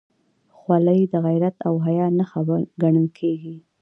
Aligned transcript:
خولۍ 0.57 1.01
د 1.11 1.13
غیرت 1.25 1.55
او 1.67 1.73
حیا 1.85 2.07
نښه 2.17 2.41
ګڼل 2.81 3.07
کېږي. 3.17 3.55